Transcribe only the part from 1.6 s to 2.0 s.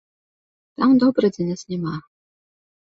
няма.